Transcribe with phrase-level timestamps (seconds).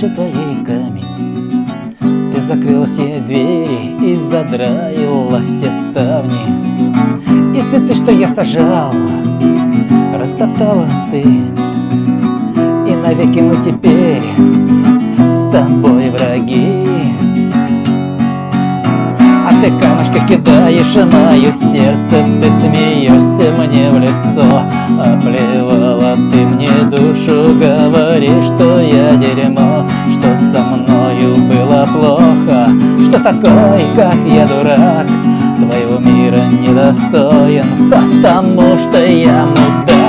[0.00, 1.04] твоей камень.
[1.98, 7.56] Ты закрыла все двери и задраила все ставни.
[7.56, 8.92] И цветы, что я сажал,
[10.14, 11.22] растоптала ты.
[11.22, 14.22] И навеки мы теперь
[15.16, 16.86] с тобой враги.
[19.48, 24.62] А ты камушки кидаешь в мое сердце Ты смеешься мне в лицо
[26.32, 32.70] Ты мне душу Говоришь, что я дерьмо Что со мною было плохо
[33.08, 35.06] Что такой, как я дурак.
[35.56, 40.05] Твоего мира недостоин Потому что я мудак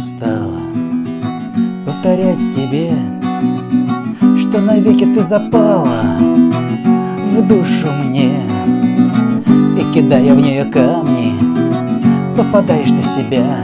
[0.00, 0.60] устала
[1.84, 2.92] повторять тебе,
[4.38, 6.02] Что навеки ты запала
[7.34, 8.42] в душу мне.
[9.78, 11.34] И кидая в нее камни,
[12.36, 13.58] попадаешь ты себя.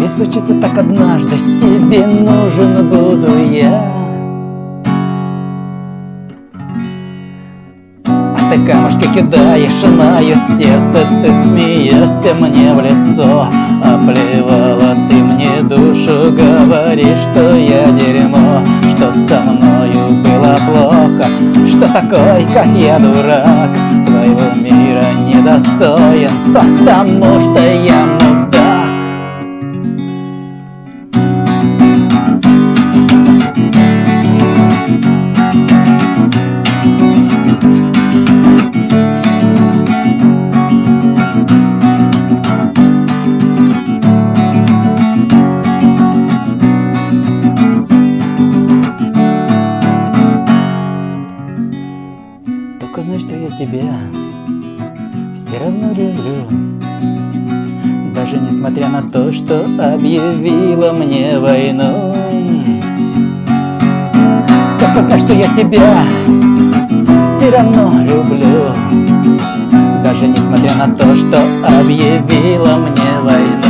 [0.00, 4.03] Ведь случится так однажды, тебе нужен буду я.
[8.54, 13.48] Ты камушки кидаешь в мое сердце, ты смеешься мне в лицо,
[13.82, 18.60] Оплевала ты мне душу, говоришь, что я дерьмо,
[18.94, 21.28] Что со мною было плохо,
[21.68, 23.70] что такой, как я дурак,
[24.06, 28.23] Твоего мира недостоин, потому что я
[52.94, 53.92] Только знай, что я тебя
[55.34, 56.46] все равно люблю.
[58.14, 62.14] Даже несмотря на то, что объявила мне войну
[64.78, 66.06] Только знай, что я тебя
[67.36, 68.68] все равно люблю.
[70.04, 73.63] Даже несмотря на то, что объявила мне войну